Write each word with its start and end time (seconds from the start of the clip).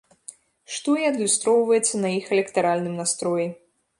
Што 0.75 0.89
і 1.01 1.05
адлюстроўваецца 1.11 1.95
на 2.03 2.09
іх 2.21 2.25
электаральным 2.37 2.99
настроі. 3.03 3.47